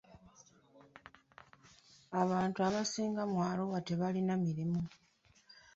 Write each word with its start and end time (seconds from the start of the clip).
Abantu 2.21 2.59
abasinga 2.67 3.21
mu 3.31 3.39
Arua 3.49 3.79
tebalina 3.87 4.33
mirimu. 4.43 4.81